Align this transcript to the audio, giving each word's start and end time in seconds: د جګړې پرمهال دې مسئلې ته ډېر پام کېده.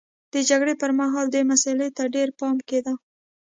د 0.33 0.35
جګړې 0.49 0.73
پرمهال 0.81 1.25
دې 1.33 1.41
مسئلې 1.51 1.89
ته 1.97 2.03
ډېر 2.15 2.29
پام 2.39 2.57
کېده. 2.67 2.93